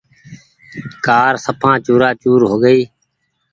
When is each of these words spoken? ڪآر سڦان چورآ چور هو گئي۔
ڪآر 1.05 1.33
سڦان 1.45 1.75
چورآ 1.85 2.09
چور 2.21 2.41
هو 2.49 2.55
گئي۔ 2.63 2.81